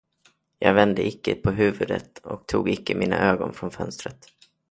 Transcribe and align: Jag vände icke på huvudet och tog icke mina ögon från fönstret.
Jag 0.59 0.73
vände 0.73 1.07
icke 1.07 1.35
på 1.35 1.51
huvudet 1.51 2.17
och 2.19 2.47
tog 2.47 2.69
icke 2.69 2.95
mina 2.95 3.19
ögon 3.29 3.53
från 3.53 3.71
fönstret. 3.71 4.27